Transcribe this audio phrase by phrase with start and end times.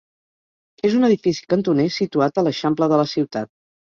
[0.89, 3.53] És un edifici cantoner situat a l'eixample de la ciutat.